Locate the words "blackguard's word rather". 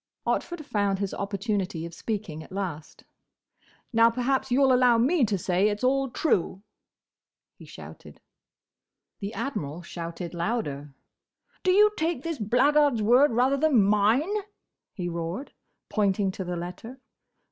12.39-13.57